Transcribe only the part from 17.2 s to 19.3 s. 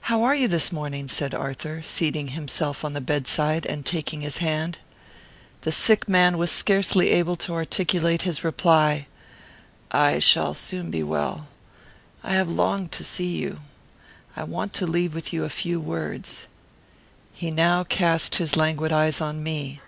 He now cast his languid eyes